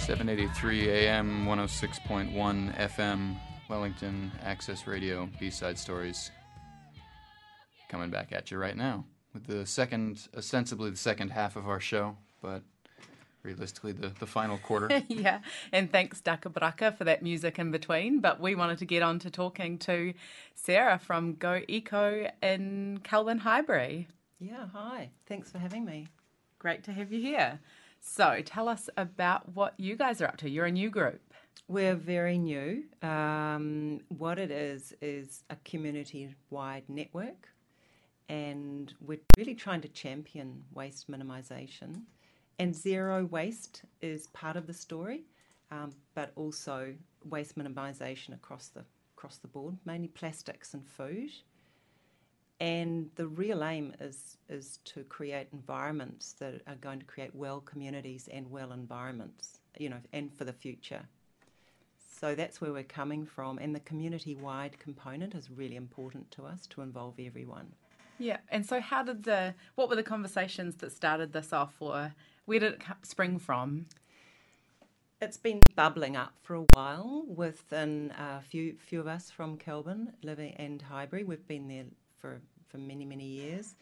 783 0.00 0.90
AM, 0.90 1.44
106.1 1.46 2.76
FM, 2.76 3.36
Wellington 3.68 4.32
Access 4.42 4.86
Radio, 4.86 5.28
B-side 5.38 5.78
stories. 5.78 6.30
Coming 7.90 8.08
back 8.08 8.32
at 8.32 8.50
you 8.50 8.56
right 8.56 8.76
now 8.76 9.04
with 9.34 9.46
the 9.46 9.66
second, 9.66 10.26
ostensibly 10.36 10.90
the 10.90 10.96
second 10.96 11.30
half 11.30 11.54
of 11.54 11.68
our 11.68 11.80
show, 11.80 12.16
but 12.40 12.62
realistically 13.42 13.92
the, 13.92 14.08
the 14.18 14.26
final 14.26 14.56
quarter. 14.58 15.02
yeah, 15.08 15.40
and 15.70 15.92
thanks 15.92 16.22
DakhaBrakha 16.22 16.96
for 16.96 17.04
that 17.04 17.22
music 17.22 17.58
in 17.58 17.70
between. 17.70 18.20
But 18.20 18.40
we 18.40 18.54
wanted 18.54 18.78
to 18.78 18.86
get 18.86 19.02
on 19.02 19.18
to 19.20 19.30
talking 19.30 19.78
to 19.80 20.14
Sarah 20.54 20.98
from 20.98 21.34
Go 21.34 21.60
Eco 21.68 22.26
in 22.42 23.00
Kelburn 23.04 23.40
Highbury. 23.40 24.08
Yeah, 24.38 24.66
hi. 24.72 25.10
Thanks 25.26 25.50
for 25.52 25.58
having 25.58 25.84
me. 25.84 26.08
Great 26.58 26.84
to 26.84 26.92
have 26.92 27.12
you 27.12 27.20
here. 27.20 27.60
So 28.00 28.40
tell 28.44 28.68
us 28.68 28.88
about 28.96 29.54
what 29.54 29.74
you 29.78 29.94
guys 29.94 30.20
are 30.22 30.26
up 30.26 30.38
to. 30.38 30.50
You're 30.50 30.66
a 30.66 30.72
new 30.72 30.90
group. 30.90 31.20
We're 31.68 31.94
very 31.94 32.38
new. 32.38 32.84
Um, 33.02 34.00
what 34.08 34.38
it 34.38 34.50
is 34.50 34.94
is 35.00 35.44
a 35.50 35.56
community 35.64 36.34
wide 36.48 36.84
network, 36.88 37.48
and 38.28 38.92
we're 39.00 39.20
really 39.36 39.54
trying 39.54 39.82
to 39.82 39.88
champion 39.88 40.64
waste 40.72 41.10
minimisation. 41.10 42.02
And 42.58 42.74
zero 42.74 43.26
waste 43.26 43.82
is 44.00 44.26
part 44.28 44.56
of 44.56 44.66
the 44.66 44.74
story, 44.74 45.24
um, 45.70 45.92
but 46.14 46.32
also 46.36 46.94
waste 47.24 47.56
minimisation 47.56 48.34
across 48.34 48.68
the 48.68 48.84
across 49.16 49.36
the 49.36 49.48
board, 49.48 49.76
mainly 49.84 50.08
plastics 50.08 50.72
and 50.72 50.86
food. 50.86 51.30
And 52.60 53.10
the 53.14 53.26
real 53.26 53.64
aim 53.64 53.94
is 54.00 54.36
is 54.50 54.80
to 54.84 55.02
create 55.04 55.48
environments 55.52 56.34
that 56.34 56.60
are 56.66 56.74
going 56.74 56.98
to 56.98 57.06
create 57.06 57.34
well 57.34 57.60
communities 57.60 58.28
and 58.30 58.50
well 58.50 58.72
environments, 58.72 59.60
you 59.78 59.88
know, 59.88 60.00
and 60.12 60.32
for 60.34 60.44
the 60.44 60.52
future. 60.52 61.02
So 62.20 62.34
that's 62.34 62.60
where 62.60 62.72
we're 62.72 62.82
coming 62.82 63.24
from, 63.24 63.58
and 63.58 63.74
the 63.74 63.80
community 63.80 64.34
wide 64.34 64.78
component 64.78 65.34
is 65.34 65.50
really 65.50 65.76
important 65.76 66.30
to 66.32 66.44
us 66.44 66.66
to 66.66 66.82
involve 66.82 67.14
everyone. 67.18 67.72
Yeah, 68.18 68.36
and 68.50 68.66
so 68.66 68.80
how 68.80 69.02
did 69.02 69.22
the 69.22 69.54
what 69.76 69.88
were 69.88 69.96
the 69.96 70.02
conversations 70.02 70.76
that 70.76 70.92
started 70.92 71.32
this 71.32 71.54
off, 71.54 71.74
or 71.80 72.12
where 72.44 72.60
did 72.60 72.74
it 72.74 72.82
spring 73.02 73.38
from? 73.38 73.86
It's 75.22 75.38
been 75.38 75.60
bubbling 75.74 76.16
up 76.16 76.34
for 76.42 76.56
a 76.56 76.66
while 76.74 77.24
within 77.26 78.12
a 78.18 78.42
few 78.42 78.76
few 78.76 79.00
of 79.00 79.06
us 79.06 79.30
from 79.30 79.56
Kelburn 79.56 80.12
living 80.22 80.52
and 80.56 80.82
Highbury. 80.82 81.24
We've 81.24 81.48
been 81.48 81.68
there 81.68 81.84
for, 82.18 82.42
for 82.70 82.78
many, 82.78 83.04
many 83.04 83.24
years. 83.24 83.74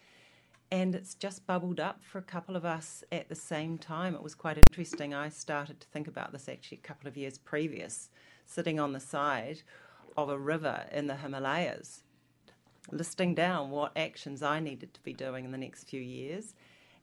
And 0.70 0.94
it's 0.94 1.14
just 1.14 1.47
bubbled 1.47 1.81
up 1.81 2.03
for 2.05 2.19
a 2.19 2.22
couple 2.22 2.55
of 2.55 2.64
us 2.64 3.03
at 3.11 3.28
the 3.28 3.34
same 3.34 3.78
time. 3.78 4.14
It 4.14 4.22
was 4.22 4.34
quite 4.34 4.58
interesting. 4.58 5.14
I 5.14 5.30
started 5.30 5.80
to 5.80 5.89
think 5.89 6.08
about 6.08 6.33
this 6.33 6.48
actually 6.48 6.78
a 6.78 6.86
couple 6.86 7.08
of 7.08 7.17
years 7.17 7.39
previous, 7.39 8.11
sitting 8.45 8.78
on 8.78 8.92
the 8.92 9.00
side 9.00 9.62
of 10.17 10.28
a 10.28 10.39
river 10.39 10.84
in 10.92 11.06
the 11.06 11.17
Himalayas, 11.17 12.03
listing 12.91 13.34
down 13.34 13.70
what 13.70 13.97
actions 13.97 14.42
I 14.42 14.61
needed 14.61 14.92
to 14.95 15.00
be 15.02 15.14
doing 15.14 15.45
in 15.47 15.52
the 15.52 15.58
next 15.58 15.84
few 15.84 16.00
years. 16.00 16.55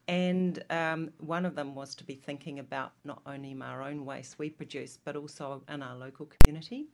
And 0.07 0.63
um, 0.69 1.09
one 1.17 1.45
of 1.45 1.55
them 1.55 1.73
was 1.73 1.95
to 1.95 2.03
be 2.03 2.13
thinking 2.13 2.59
about 2.59 2.91
not 3.03 3.21
only 3.25 3.55
our 3.59 3.81
own 3.81 4.05
waste 4.05 4.37
we 4.37 4.51
produce, 4.51 4.99
but 5.03 5.15
also 5.15 5.63
in 5.67 5.81
our 5.81 5.95
local 5.95 6.27
community. 6.27 6.85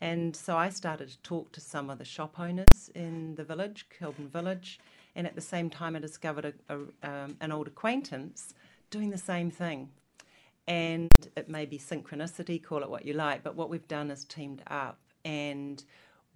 And 0.00 0.34
so 0.34 0.56
I 0.56 0.70
started 0.70 1.08
to 1.10 1.18
talk 1.18 1.52
to 1.52 1.60
some 1.60 1.90
of 1.90 1.98
the 1.98 2.04
shop 2.04 2.40
owners 2.40 2.90
in 2.94 3.34
the 3.34 3.44
village, 3.44 3.86
Kelburn 3.90 4.30
Village, 4.30 4.80
and 5.14 5.26
at 5.26 5.34
the 5.34 5.40
same 5.40 5.68
time 5.68 5.94
I 5.94 5.98
discovered 5.98 6.54
a, 6.68 6.74
a, 6.74 6.78
um, 7.02 7.36
an 7.40 7.52
old 7.52 7.66
acquaintance 7.66 8.54
doing 8.90 9.10
the 9.10 9.18
same 9.18 9.50
thing. 9.50 9.90
And 10.66 11.10
it 11.36 11.48
may 11.48 11.66
be 11.66 11.78
synchronicity, 11.78 12.62
call 12.62 12.82
it 12.82 12.88
what 12.88 13.04
you 13.04 13.12
like, 13.12 13.42
but 13.42 13.56
what 13.56 13.68
we've 13.68 13.88
done 13.88 14.10
is 14.10 14.24
teamed 14.24 14.62
up 14.68 14.98
and 15.24 15.84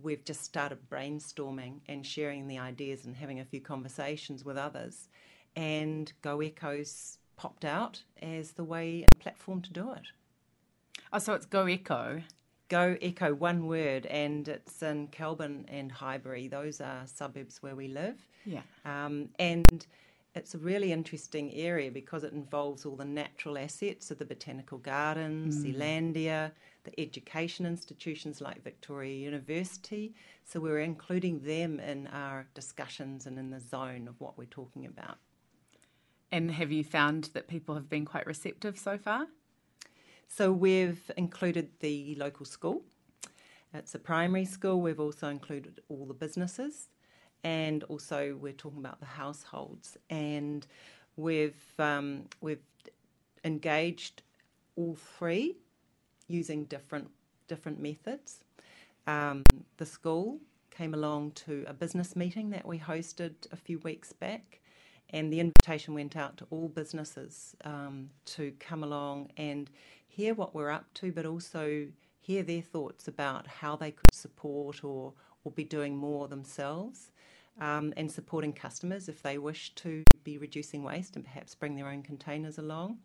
we've 0.03 0.25
just 0.25 0.43
started 0.43 0.79
brainstorming 0.91 1.81
and 1.89 2.05
sharing 2.05 2.49
the 2.49 2.59
ideas 2.59 3.07
and 3.07 3.17
having 3.17 3.41
a 3.41 3.45
few 3.45 3.61
conversations 3.61 4.45
with 4.45 4.57
others. 4.57 5.09
And 5.57 6.13
Go 6.21 6.43
Eco's 6.43 7.19
popped 7.37 7.65
out 7.65 8.03
as 8.21 8.53
the 8.53 8.65
way 8.65 9.05
and 9.05 9.19
platform 9.21 9.63
to 9.63 9.73
do 9.73 9.93
it. 9.93 10.09
Oh, 11.13 11.19
so 11.19 11.33
it's 11.35 11.47
Go 11.47 11.69
Eco. 11.69 12.23
Go 12.75 12.97
Eco, 13.01 13.33
one 13.33 13.69
word, 13.69 14.05
and 14.07 14.49
it's 14.49 14.83
in 14.83 15.07
Kelburn 15.07 15.65
and 15.69 15.93
Highbury. 15.93 16.49
Those 16.49 16.81
are 16.81 17.03
suburbs 17.07 17.63
where 17.63 17.77
we 17.77 17.87
live. 17.87 18.17
Yeah. 18.45 18.63
Um, 18.85 19.29
and 19.39 19.87
it's 20.35 20.57
a 20.57 20.59
really 20.59 20.91
interesting 20.91 21.55
area 21.55 21.93
because 21.93 22.25
it 22.25 22.33
involves 22.33 22.85
all 22.85 22.97
the 22.97 23.05
natural 23.05 23.59
assets 23.59 24.11
of 24.11 24.19
the 24.19 24.25
botanical 24.25 24.79
gardens, 24.79 25.57
mm. 25.57 25.73
Zealandia, 25.73 26.51
the 26.83 27.01
education 27.01 27.65
institutions 27.65 28.41
like 28.41 28.65
Victoria 28.65 29.15
University. 29.15 30.13
So 30.45 30.59
we're 30.59 30.81
including 30.81 31.45
them 31.45 31.79
in 31.79 32.09
our 32.09 32.49
discussions 32.55 33.27
and 33.27 33.39
in 33.39 33.51
the 33.51 33.61
zone 33.61 34.09
of 34.09 34.21
what 34.21 34.37
we're 34.37 34.47
talking 34.47 34.85
about. 34.85 35.19
And 36.33 36.51
have 36.51 36.73
you 36.73 36.83
found 36.83 37.31
that 37.35 37.47
people 37.47 37.77
have 37.77 37.89
been 37.89 38.05
quite 38.05 38.27
receptive 38.27 38.77
so 38.77 38.99
far? 38.99 39.29
So 40.29 40.53
we've 40.53 41.11
included 41.17 41.71
the 41.81 42.17
local 42.19 42.45
school. 42.45 42.83
It's 43.73 43.95
a 43.95 43.99
primary 43.99 44.45
school. 44.45 44.81
We've 44.81 45.01
also 45.01 45.29
included 45.29 45.81
all 45.89 46.07
the 46.07 46.15
businesses, 46.15 46.89
and 47.43 47.83
also 47.85 48.37
we're 48.41 48.53
talking 48.53 48.79
about 48.79 49.01
the 49.01 49.07
households. 49.07 49.97
And 50.11 50.67
we've 51.17 51.65
um, 51.79 52.25
we've 52.41 52.63
engaged 53.45 54.23
all 54.77 54.97
three 54.97 55.57
using 56.29 56.65
different 56.65 57.11
different 57.49 57.81
methods. 57.81 58.45
Um, 59.07 59.45
the 59.77 59.87
school 59.87 60.41
came 60.71 60.95
along 60.95 61.33
to 61.33 61.65
a 61.69 61.73
business 61.73 62.17
meeting 62.17 62.51
that 62.51 62.67
we 62.67 62.79
hosted 62.79 63.35
a 63.53 63.57
few 63.57 63.79
weeks 63.81 64.13
back, 64.13 64.61
and 65.11 65.33
the 65.33 65.41
invitation 65.41 65.95
went 65.95 66.17
out 66.17 66.37
to 66.39 66.47
all 66.51 66.69
businesses 66.69 67.55
um, 67.65 68.11
to 68.25 68.53
come 68.59 68.83
along 68.83 69.31
and 69.37 69.71
hear 70.15 70.35
what 70.35 70.55
we're 70.55 70.71
up 70.71 70.93
to, 70.95 71.13
but 71.13 71.27
also 71.27 71.89
hear 72.21 72.43
their 72.43 72.63
thoughts 72.63 73.09
about 73.09 73.47
how 73.47 73.77
they 73.77 73.91
could 73.91 74.15
support 74.15 74.85
or, 74.85 75.13
or 75.45 75.53
be 75.53 75.65
doing 75.65 75.97
more 75.97 76.29
themselves. 76.29 77.11
Um, 77.61 77.95
and 77.97 78.11
supporting 78.11 78.53
customers 78.53 79.09
if 79.09 79.23
they 79.23 79.39
wish 79.39 79.77
to 79.77 80.03
be 80.25 80.39
reducing 80.39 80.83
waste 80.83 81.15
and 81.15 81.25
perhaps 81.25 81.55
bring 81.55 81.77
their 81.77 81.87
own 81.87 82.03
containers 82.03 82.59
along. 82.59 82.99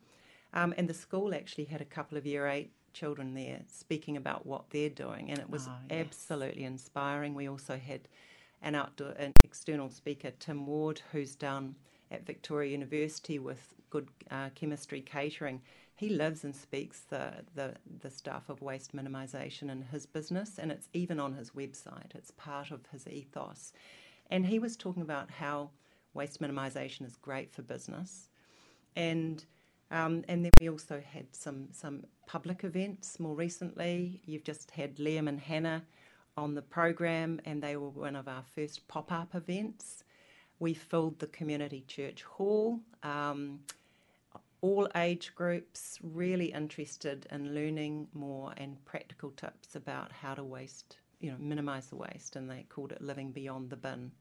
Um, 0.55 0.73
and 0.75 0.89
the 0.89 0.93
school 0.95 1.35
actually 1.35 1.65
had 1.65 1.81
a 1.81 1.85
couple 1.85 2.17
of 2.17 2.25
year 2.25 2.47
eight 2.47 2.71
children 2.93 3.35
there 3.35 3.61
speaking 3.67 4.17
about 4.17 4.47
what 4.47 4.69
they're 4.71 4.89
doing, 4.89 5.29
and 5.29 5.37
it 5.37 5.49
was 5.49 5.67
oh, 5.67 5.73
yes. 5.89 5.99
absolutely 5.99 6.63
inspiring. 6.63 7.35
We 7.35 7.47
also 7.47 7.77
had 7.77 8.07
an 8.61 8.73
outdoor, 8.73 9.11
an 9.11 9.33
external 9.43 9.89
speaker, 9.89 10.31
Tim 10.39 10.65
Ward, 10.65 11.01
who's 11.11 11.35
down 11.35 11.75
at 12.11 12.25
Victoria 12.25 12.71
University 12.71 13.39
with 13.39 13.73
good 13.89 14.07
uh, 14.29 14.49
chemistry 14.55 15.01
catering 15.01 15.61
he 15.99 16.07
lives 16.07 16.45
and 16.45 16.55
speaks 16.55 17.01
the, 17.01 17.33
the, 17.55 17.73
the 17.99 18.09
stuff 18.09 18.47
of 18.47 18.61
waste 18.61 18.95
minimisation 18.95 19.69
in 19.69 19.81
his 19.81 20.05
business, 20.05 20.57
and 20.57 20.71
it's 20.71 20.87
even 20.93 21.19
on 21.19 21.33
his 21.33 21.51
website. 21.51 22.15
It's 22.15 22.31
part 22.31 22.71
of 22.71 22.85
his 22.89 23.05
ethos. 23.05 23.73
And 24.29 24.45
he 24.45 24.59
was 24.59 24.77
talking 24.77 25.01
about 25.01 25.29
how 25.29 25.71
waste 26.13 26.41
minimisation 26.41 27.05
is 27.05 27.17
great 27.17 27.51
for 27.51 27.63
business. 27.63 28.29
And 28.95 29.43
um, 29.91 30.23
and 30.29 30.45
then 30.45 30.51
we 30.61 30.69
also 30.69 31.03
had 31.05 31.35
some 31.35 31.67
some 31.73 32.05
public 32.27 32.63
events 32.63 33.19
more 33.19 33.35
recently. 33.35 34.21
You've 34.25 34.45
just 34.45 34.71
had 34.71 34.95
Liam 34.99 35.27
and 35.27 35.41
Hannah 35.41 35.83
on 36.37 36.55
the 36.55 36.61
program, 36.61 37.41
and 37.43 37.61
they 37.61 37.75
were 37.75 37.89
one 37.89 38.15
of 38.15 38.29
our 38.29 38.43
first 38.55 38.87
pop 38.87 39.11
up 39.11 39.35
events. 39.35 40.05
We 40.59 40.73
filled 40.73 41.19
the 41.19 41.27
community 41.27 41.83
church 41.87 42.23
hall. 42.23 42.79
Um, 43.03 43.61
all 44.61 44.89
age 44.95 45.33
groups 45.35 45.99
really 46.03 46.47
interested 46.47 47.25
in 47.31 47.55
learning 47.55 48.07
more 48.13 48.53
and 48.57 48.83
practical 48.85 49.31
tips 49.31 49.75
about 49.75 50.11
how 50.11 50.33
to 50.33 50.43
waste, 50.43 50.97
you 51.19 51.31
know, 51.31 51.37
minimise 51.39 51.87
the 51.87 51.95
waste, 51.95 52.35
and 52.35 52.49
they 52.49 52.65
called 52.67 52.91
it 52.91 53.01
living 53.01 53.31
beyond 53.31 53.69
the 53.69 53.77
bin. 53.77 54.11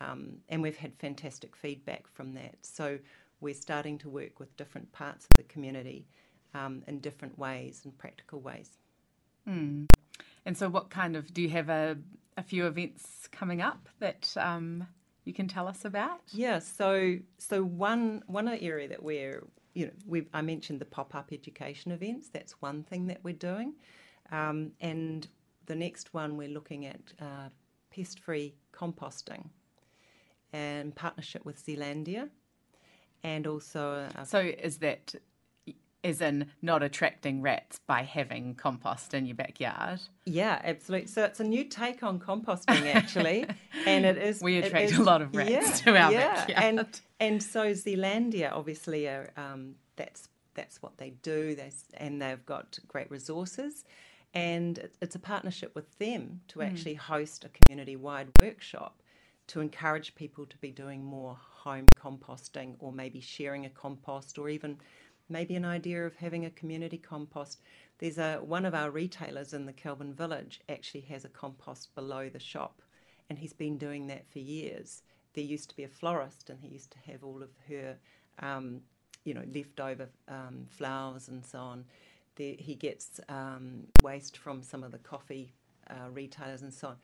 Um, 0.00 0.38
and 0.48 0.62
we've 0.62 0.76
had 0.76 0.94
fantastic 0.96 1.54
feedback 1.56 2.06
from 2.06 2.34
that. 2.34 2.56
So 2.62 2.98
we're 3.40 3.54
starting 3.54 3.98
to 3.98 4.08
work 4.08 4.40
with 4.40 4.56
different 4.56 4.92
parts 4.92 5.26
of 5.26 5.36
the 5.36 5.42
community 5.44 6.06
um, 6.54 6.82
in 6.86 7.00
different 7.00 7.38
ways 7.38 7.82
and 7.84 7.96
practical 7.98 8.40
ways. 8.40 8.70
Mm. 9.46 9.86
And 10.44 10.56
so, 10.56 10.68
what 10.68 10.90
kind 10.90 11.16
of 11.16 11.32
do 11.32 11.42
you 11.42 11.50
have 11.50 11.68
a, 11.68 11.96
a 12.36 12.42
few 12.42 12.66
events 12.66 13.28
coming 13.30 13.60
up 13.60 13.88
that 13.98 14.34
um, 14.36 14.86
you 15.26 15.34
can 15.34 15.48
tell 15.48 15.68
us 15.68 15.84
about? 15.84 16.20
Yeah, 16.32 16.60
so 16.60 17.18
so 17.38 17.62
one 17.62 18.22
one 18.26 18.48
area 18.48 18.88
that 18.88 19.02
we're 19.02 19.42
you 19.74 19.86
know, 19.86 19.92
we 20.06 20.26
I 20.32 20.40
mentioned 20.40 20.80
the 20.80 20.86
pop 20.86 21.14
up 21.14 21.30
education 21.32 21.92
events. 21.92 22.30
That's 22.32 22.52
one 22.62 22.84
thing 22.84 23.08
that 23.08 23.18
we're 23.22 23.34
doing, 23.34 23.74
um, 24.32 24.72
and 24.80 25.28
the 25.66 25.74
next 25.74 26.14
one 26.14 26.36
we're 26.36 26.48
looking 26.48 26.86
at 26.86 27.00
uh, 27.20 27.48
pest 27.94 28.20
free 28.20 28.54
composting, 28.72 29.50
and 30.52 30.94
partnership 30.94 31.44
with 31.44 31.62
Zealandia, 31.64 32.30
and 33.22 33.46
also. 33.46 34.08
Uh, 34.16 34.24
so 34.24 34.38
is 34.38 34.78
that 34.78 35.14
as 36.06 36.20
in 36.20 36.46
not 36.62 36.82
attracting 36.82 37.42
rats 37.42 37.80
by 37.86 38.02
having 38.02 38.54
compost 38.54 39.12
in 39.14 39.26
your 39.26 39.34
backyard. 39.34 40.00
Yeah, 40.24 40.60
absolutely. 40.64 41.08
So 41.08 41.24
it's 41.24 41.40
a 41.40 41.44
new 41.44 41.64
take 41.64 42.02
on 42.02 42.18
composting, 42.20 42.94
actually, 42.94 43.46
and 43.86 44.04
it 44.06 44.16
is. 44.16 44.40
We 44.40 44.58
attract 44.58 44.92
is- 44.92 44.98
a 44.98 45.02
lot 45.02 45.20
of 45.22 45.34
rats 45.34 45.50
yeah, 45.50 45.72
to 45.84 45.96
our 46.02 46.12
yeah. 46.12 46.34
backyard. 46.34 46.64
and 46.64 47.00
and 47.20 47.42
so 47.42 47.72
Zealandia, 47.72 48.52
obviously, 48.52 49.06
are, 49.08 49.30
um, 49.36 49.74
that's 49.96 50.28
that's 50.54 50.80
what 50.82 50.96
they 50.98 51.10
do. 51.22 51.54
They 51.54 51.70
and 51.94 52.22
they've 52.22 52.44
got 52.46 52.78
great 52.88 53.10
resources, 53.10 53.84
and 54.34 54.88
it's 55.02 55.14
a 55.16 55.18
partnership 55.18 55.74
with 55.74 55.98
them 55.98 56.40
to 56.48 56.60
Hmm. 56.60 56.66
actually 56.66 56.94
host 56.94 57.44
a 57.44 57.48
community-wide 57.48 58.28
workshop 58.40 59.02
to 59.48 59.60
encourage 59.60 60.14
people 60.16 60.44
to 60.46 60.56
be 60.58 60.70
doing 60.72 61.04
more 61.04 61.36
home 61.64 61.86
composting, 62.00 62.74
or 62.80 62.92
maybe 62.92 63.20
sharing 63.20 63.64
a 63.66 63.70
compost, 63.70 64.38
or 64.38 64.48
even 64.48 64.76
maybe 65.28 65.54
an 65.54 65.64
idea 65.64 66.04
of 66.06 66.16
having 66.16 66.44
a 66.44 66.50
community 66.50 66.98
compost. 66.98 67.60
There's 67.98 68.18
a 68.18 68.36
one 68.36 68.64
of 68.64 68.74
our 68.74 68.90
retailers 68.90 69.52
in 69.52 69.66
the 69.66 69.72
Kelburn 69.72 70.14
Village 70.14 70.60
actually 70.68 71.02
has 71.02 71.24
a 71.24 71.28
compost 71.28 71.94
below 71.94 72.28
the 72.28 72.38
shop, 72.38 72.82
and 73.28 73.38
he's 73.38 73.52
been 73.52 73.78
doing 73.78 74.06
that 74.08 74.28
for 74.30 74.38
years. 74.38 75.02
There 75.34 75.44
used 75.44 75.70
to 75.70 75.76
be 75.76 75.84
a 75.84 75.88
florist, 75.88 76.50
and 76.50 76.60
he 76.60 76.68
used 76.68 76.92
to 76.92 76.98
have 77.10 77.22
all 77.22 77.42
of 77.42 77.50
her, 77.68 77.96
um, 78.38 78.80
you 79.24 79.34
know, 79.34 79.44
leftover 79.52 80.08
um, 80.28 80.66
flowers 80.70 81.28
and 81.28 81.44
so 81.44 81.58
on. 81.58 81.84
There, 82.36 82.54
he 82.58 82.74
gets 82.74 83.20
um, 83.28 83.86
waste 84.02 84.36
from 84.36 84.62
some 84.62 84.82
of 84.82 84.92
the 84.92 84.98
coffee 84.98 85.52
uh, 85.90 86.10
retailers 86.10 86.62
and 86.62 86.72
so 86.72 86.88
on. 86.88 86.96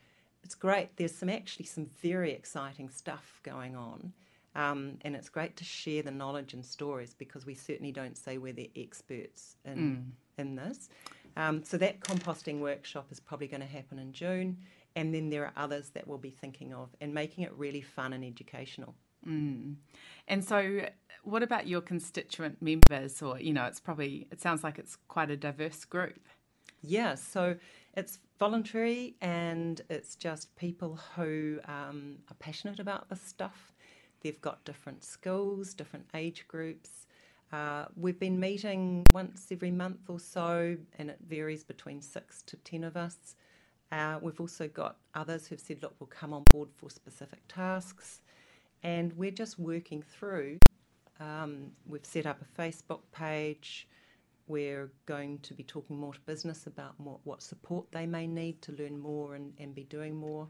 It's 0.43 0.55
great. 0.55 0.97
There's 0.97 1.15
some 1.15 1.29
actually 1.29 1.65
some 1.65 1.89
very 2.01 2.31
exciting 2.31 2.89
stuff 2.89 3.39
going 3.43 3.75
on. 3.75 4.13
Um, 4.55 4.97
and 5.01 5.15
it's 5.15 5.29
great 5.29 5.57
to 5.57 5.63
share 5.63 6.03
the 6.03 6.11
knowledge 6.11 6.53
and 6.53 6.63
stories 6.63 7.13
because 7.13 7.45
we 7.45 7.55
certainly 7.55 7.91
don't 7.91 8.17
say 8.17 8.37
we're 8.37 8.53
the 8.53 8.69
experts 8.75 9.55
in 9.65 10.13
in 10.37 10.55
this. 10.55 10.89
Um, 11.35 11.63
so 11.63 11.77
that 11.77 11.99
composting 12.01 12.59
workshop 12.59 13.07
is 13.11 13.19
probably 13.19 13.47
going 13.47 13.61
to 13.61 13.67
happen 13.67 13.97
in 13.97 14.13
June, 14.13 14.57
and 14.95 15.13
then 15.13 15.29
there 15.29 15.45
are 15.45 15.53
others 15.57 15.89
that 15.91 16.07
we'll 16.07 16.19
be 16.19 16.29
thinking 16.29 16.73
of 16.73 16.89
and 17.01 17.13
making 17.13 17.43
it 17.43 17.53
really 17.57 17.81
fun 17.81 18.13
and 18.13 18.23
educational. 18.23 18.93
And 20.27 20.43
so, 20.43 20.81
what 21.23 21.43
about 21.43 21.67
your 21.67 21.81
constituent 21.81 22.61
members? 22.61 23.21
Or, 23.21 23.39
you 23.39 23.53
know, 23.53 23.65
it's 23.65 23.79
probably, 23.79 24.27
it 24.31 24.41
sounds 24.41 24.63
like 24.63 24.77
it's 24.77 24.97
quite 25.07 25.31
a 25.31 25.37
diverse 25.37 25.85
group. 25.85 26.19
Yeah, 26.81 27.15
so 27.15 27.55
it's 27.95 28.19
voluntary 28.37 29.15
and 29.21 29.81
it's 29.89 30.15
just 30.15 30.53
people 30.57 30.99
who 31.15 31.59
um, 31.65 32.17
are 32.29 32.35
passionate 32.39 32.79
about 32.79 33.09
this 33.09 33.21
stuff. 33.21 33.72
They've 34.23 34.41
got 34.41 34.63
different 34.63 35.03
skills, 35.03 35.73
different 35.73 36.07
age 36.13 36.47
groups. 36.47 37.07
Uh, 37.51 37.85
we've 37.95 38.19
been 38.19 38.39
meeting 38.39 39.05
once 39.13 39.47
every 39.51 39.69
month 39.69 40.09
or 40.09 40.19
so, 40.19 40.77
and 40.97 41.09
it 41.09 41.19
varies 41.27 41.63
between 41.63 42.01
six 42.01 42.41
to 42.43 42.57
ten 42.57 42.83
of 42.83 42.97
us. 42.97 43.35
Uh, 43.91 44.17
we've 44.21 44.39
also 44.39 44.67
got 44.67 44.97
others 45.13 45.45
who've 45.45 45.59
said, 45.59 45.83
look, 45.83 45.93
we'll 45.99 46.07
come 46.07 46.33
on 46.33 46.43
board 46.51 46.69
for 46.73 46.89
specific 46.89 47.41
tasks. 47.47 48.21
And 48.81 49.13
we're 49.13 49.29
just 49.31 49.59
working 49.59 50.01
through. 50.01 50.57
Um, 51.19 51.73
we've 51.85 52.05
set 52.05 52.25
up 52.25 52.41
a 52.41 52.61
Facebook 52.61 53.01
page. 53.11 53.87
We're 54.47 54.91
going 55.05 55.39
to 55.39 55.53
be 55.53 55.63
talking 55.63 55.95
more 55.97 56.13
to 56.13 56.19
business 56.21 56.65
about 56.65 56.99
more, 56.99 57.19
what 57.23 57.43
support 57.43 57.91
they 57.91 58.07
may 58.07 58.25
need 58.25 58.63
to 58.63 58.71
learn 58.71 58.97
more 58.97 59.35
and, 59.35 59.53
and 59.59 59.75
be 59.75 59.83
doing 59.83 60.15
more. 60.15 60.47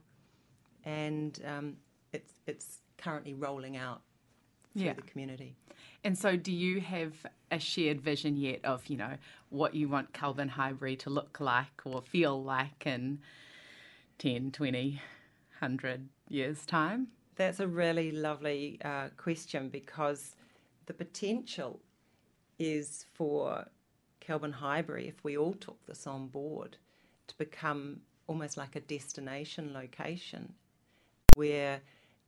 And 0.86 1.38
um, 1.46 1.76
it's, 2.14 2.40
it's 2.48 2.83
currently 2.98 3.34
rolling 3.34 3.78
out 3.78 4.02
through 4.74 4.84
Yeah. 4.84 4.94
the 4.94 5.02
community. 5.04 5.56
And 6.04 6.18
so, 6.18 6.36
do 6.36 6.52
you 6.52 6.82
have 6.82 7.26
a 7.50 7.60
shared 7.60 8.02
vision 8.02 8.36
yet 8.36 8.64
of, 8.66 8.88
you 8.88 8.98
know, 8.98 9.18
what 9.50 9.74
you 9.74 9.88
want 9.88 10.12
Kelburn 10.14 10.50
Highbury 10.50 10.96
to 10.98 11.10
look 11.10 11.40
like 11.40 11.82
or 11.86 12.02
feel 12.02 12.42
like 12.44 12.86
in 12.86 13.22
10, 14.18 14.52
20, 14.52 15.02
100 15.60 16.10
years' 16.28 16.66
time? 16.66 17.08
That's 17.36 17.60
a 17.60 17.68
really 17.68 18.12
lovely 18.12 18.80
uh, 18.84 19.10
question 19.18 19.70
because 19.70 20.36
the 20.86 20.94
potential 20.94 21.80
is 22.60 23.06
for 23.14 23.68
Kelburn 24.22 24.54
Highbury, 24.54 25.08
if 25.08 25.24
we 25.24 25.38
all 25.38 25.54
took 25.54 25.86
this 25.86 26.06
on 26.06 26.28
board, 26.28 26.78
to 27.28 27.38
become 27.38 28.02
almost 28.28 28.58
like 28.58 28.76
a 28.76 28.80
destination 28.82 29.74
location 29.74 30.54
where 31.36 31.82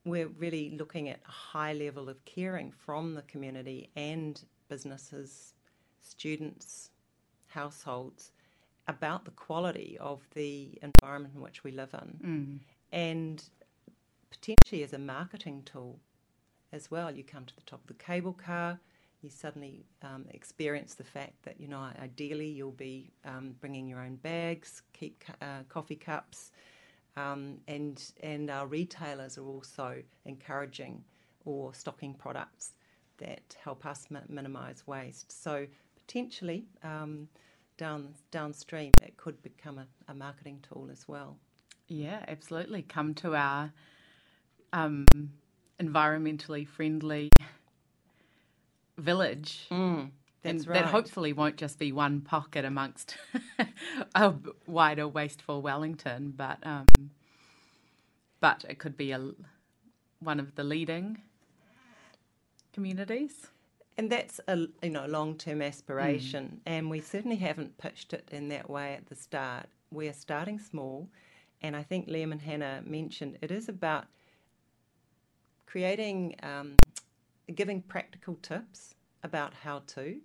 we're 0.06 0.28
really 0.28 0.70
looking 0.72 1.10
at 1.10 1.20
a 1.28 1.32
high 1.32 1.74
level 1.74 2.08
of 2.10 2.24
caring 2.26 2.72
from 2.72 3.16
the 3.16 3.24
community 3.24 3.90
and 3.96 4.44
businesses, 4.70 5.54
students, 6.00 6.92
households 7.48 8.32
about 8.88 9.26
the 9.26 9.32
quality 9.32 9.98
of 10.00 10.22
the 10.36 10.78
environment 10.82 11.34
in 11.36 11.42
which 11.42 11.64
we 11.64 11.72
live 11.72 11.94
in. 11.94 12.62
And 12.92 13.44
potentially 14.30 14.84
as 14.84 14.94
a 14.94 15.00
marketing 15.00 15.64
tool 15.66 16.00
as 16.72 16.92
well. 16.92 17.12
You 17.12 17.24
come 17.24 17.46
to 17.46 17.56
the 17.56 17.62
top 17.62 17.82
of 17.82 17.88
the 17.88 17.94
cable 18.04 18.34
car, 18.34 18.80
you 19.22 19.30
suddenly 19.30 19.86
um, 20.04 20.26
experience 20.30 20.96
the 20.96 21.04
fact 21.04 21.44
that, 21.44 21.60
you 21.60 21.68
know, 21.68 21.90
ideally 22.02 22.48
you'll 22.48 22.72
be 22.72 23.12
um, 23.24 23.56
bringing 23.60 23.88
your 23.88 24.02
own 24.02 24.18
bags, 24.18 24.84
keep 24.94 25.24
uh, 25.42 25.64
coffee 25.70 25.96
cups, 25.96 26.52
um, 27.18 27.58
and, 27.68 28.02
and 28.22 28.50
our 28.50 28.68
retailers 28.68 29.38
are 29.38 29.48
also 29.48 30.02
encouraging 30.26 31.04
or 31.46 31.74
stocking 31.74 32.14
products 32.14 32.74
that 33.18 33.56
help 33.64 33.86
us 33.86 34.08
mi- 34.10 34.20
minimise 34.28 34.86
waste. 34.86 35.32
So 35.32 35.68
potentially 35.96 36.66
um, 36.84 37.28
down 37.78 38.14
downstream, 38.32 38.92
it 39.02 39.18
could 39.18 39.42
become 39.42 39.78
a, 39.78 39.88
a 40.08 40.14
marketing 40.14 40.64
tool 40.68 40.90
as 40.92 41.08
well. 41.08 41.38
Yeah, 41.88 42.24
absolutely. 42.28 42.82
Come 42.82 43.14
to 43.16 43.36
our 43.36 43.72
um, 44.74 45.06
environmentally 45.80 46.68
friendly 46.68 47.30
village. 48.98 49.68
Mm, 49.72 50.10
that's 50.46 50.68
right. 50.68 50.76
That 50.76 50.86
hopefully 50.86 51.34
won't 51.34 51.58
just 51.58 51.80
be 51.80 51.92
one 51.92 52.22
pocket 52.22 52.66
amongst 52.66 53.18
a 54.16 54.34
wider 54.68 55.08
wasteful 55.08 55.62
Wellington, 55.62 56.34
but 56.36 56.66
um, 56.66 56.86
but 58.40 58.66
it 58.68 58.80
could 58.80 58.98
be 58.98 59.12
a 59.12 59.32
one 60.20 60.40
of 60.40 60.56
the 60.56 60.64
leading 60.64 61.22
communities. 62.74 63.48
And 63.98 64.12
that's 64.12 64.42
a 64.48 64.68
you 64.84 64.90
know 64.90 65.06
long 65.06 65.38
term 65.38 65.62
aspiration, 65.62 66.62
and 66.66 66.90
we 66.90 67.00
certainly 67.00 67.38
haven't 67.38 67.78
pitched 67.78 68.14
it 68.14 68.28
in 68.32 68.50
that 68.50 68.70
way 68.70 68.94
at 68.94 69.08
the 69.08 69.16
start. 69.16 69.68
We're 69.92 70.14
starting 70.14 70.60
small, 70.60 71.08
and 71.62 71.76
I 71.76 71.84
think 71.84 72.08
Liam 72.08 72.32
and 72.34 72.42
Hannah 72.42 72.84
mentioned 72.86 73.38
it 73.42 73.52
is 73.52 73.70
about 73.70 74.06
creating, 75.66 76.36
um, 76.44 76.78
giving 77.54 77.82
practical 77.82 78.36
tips 78.42 78.96
about 79.24 79.54
how 79.54 79.80
to, 79.88 80.18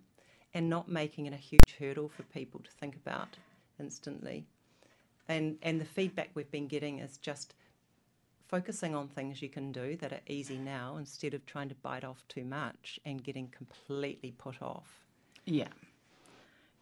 and 0.54 0.68
not 0.68 0.88
making 0.88 1.26
it 1.26 1.32
a 1.32 1.36
huge 1.36 1.76
hurdle 1.78 2.08
for 2.08 2.22
people 2.24 2.60
to 2.60 2.70
think 2.70 2.96
about 2.96 3.36
instantly. 3.78 4.46
And 5.28 5.58
and 5.62 5.80
the 5.80 5.84
feedback 5.84 6.30
we've 6.34 6.50
been 6.50 6.66
getting 6.66 6.98
is 6.98 7.16
just 7.18 7.54
focusing 8.48 8.96
on 8.96 9.06
things 9.06 9.40
you 9.40 9.48
can 9.48 9.70
do 9.70 9.96
that 9.96 10.12
are 10.12 10.20
easy 10.26 10.58
now 10.58 10.96
instead 10.96 11.34
of 11.34 11.46
trying 11.46 11.68
to 11.68 11.74
bite 11.76 12.02
off 12.02 12.24
too 12.28 12.44
much 12.44 12.98
and 13.04 13.22
getting 13.22 13.46
completely 13.48 14.32
put 14.32 14.60
off. 14.60 15.06
Yeah. 15.44 15.68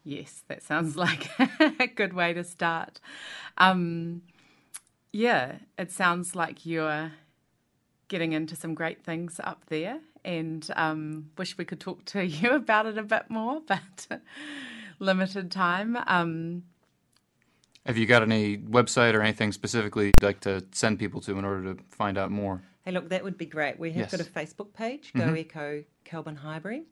Yes, 0.03 0.43
that 0.47 0.63
sounds 0.63 0.95
like 1.05 1.29
a 1.39 1.87
good 1.87 2.13
way 2.13 2.33
to 2.33 2.43
start. 2.43 2.99
Um, 3.57 4.23
yeah, 5.11 5.57
it 5.77 5.91
sounds 5.91 6.35
like 6.35 6.65
you're 6.65 7.11
getting 8.07 8.33
into 8.33 8.55
some 8.55 8.73
great 8.73 9.03
things 9.03 9.39
up 9.43 9.65
there, 9.67 9.99
and 10.25 10.67
um, 10.75 11.29
wish 11.37 11.57
we 11.57 11.65
could 11.65 11.79
talk 11.79 12.05
to 12.05 12.25
you 12.25 12.51
about 12.51 12.85
it 12.85 12.97
a 12.97 13.03
bit 13.03 13.29
more, 13.29 13.61
but 13.67 14.07
limited 14.99 15.51
time. 15.51 15.97
Um, 16.07 16.63
Have 17.85 17.97
you 17.97 18.05
got 18.05 18.21
any 18.21 18.57
website 18.57 19.13
or 19.13 19.21
anything 19.21 19.51
specifically 19.51 20.07
you'd 20.07 20.23
like 20.23 20.41
to 20.41 20.65
send 20.71 20.99
people 20.99 21.21
to 21.21 21.37
in 21.37 21.45
order 21.45 21.73
to 21.73 21.83
find 21.89 22.17
out 22.17 22.31
more? 22.31 22.61
Hey, 22.85 22.91
look, 22.91 23.09
that 23.09 23.23
would 23.23 23.37
be 23.37 23.45
great. 23.45 23.79
We 23.79 23.91
have 23.91 24.11
Yes. 24.11 24.11
got 24.11 24.21
a 24.21 24.29
Facebook 24.29 24.73
page, 24.73 25.13
Go 25.13 25.35
Eco 25.35 25.83
Kelburn 26.05 26.37
Highbury. 26.37 26.83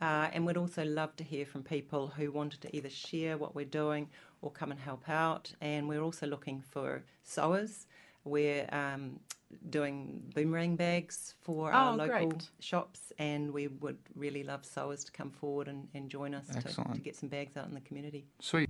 Uh, 0.00 0.28
and 0.32 0.44
we'd 0.44 0.56
also 0.56 0.84
love 0.84 1.14
to 1.16 1.22
hear 1.22 1.46
from 1.46 1.62
people 1.62 2.08
who 2.08 2.32
wanted 2.32 2.60
to 2.60 2.76
either 2.76 2.90
share 2.90 3.38
what 3.38 3.54
we're 3.54 3.64
doing 3.64 4.08
or 4.40 4.50
come 4.50 4.72
and 4.72 4.80
help 4.80 5.08
out. 5.08 5.52
And 5.60 5.88
we're 5.88 6.02
also 6.02 6.26
looking 6.26 6.60
for 6.60 7.04
sewers. 7.22 7.86
We're 8.24 8.66
um, 8.72 9.18
doing 9.70 10.22
boomerang 10.34 10.76
bags 10.76 11.34
for 11.42 11.72
our 11.72 11.92
Oh, 11.92 11.96
local 11.96 12.28
great. 12.28 12.48
shops, 12.60 13.12
and 13.18 13.52
we 13.52 13.68
would 13.68 13.98
really 14.14 14.42
love 14.44 14.64
sewers 14.64 15.04
to 15.04 15.12
come 15.12 15.30
forward 15.30 15.68
and, 15.68 15.88
and 15.94 16.08
join 16.08 16.34
us 16.34 16.46
to, 16.48 16.60
to 16.94 17.00
get 17.00 17.16
some 17.16 17.28
bags 17.28 17.56
out 17.56 17.66
in 17.68 17.74
the 17.74 17.80
community. 17.80 18.26
Sweet. 18.40 18.68